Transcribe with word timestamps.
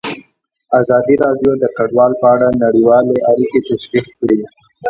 ازادي 0.79 1.15
راډیو 1.23 1.51
د 1.59 1.65
کډوال 1.77 2.11
په 2.21 2.27
اړه 2.35 2.47
نړیوالې 2.63 3.17
اړیکې 3.31 3.59
تشریح 3.69 4.05
کړي. 4.19 4.39